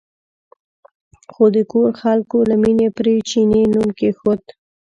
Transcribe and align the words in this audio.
خو 1.33 1.43
د 1.55 1.57
کور 1.71 1.89
خلکو 2.01 2.37
له 2.49 2.55
مینې 2.61 2.87
پرې 2.97 3.15
چیني 3.29 3.61
نوم 3.73 3.87
کېښود. 3.99 4.41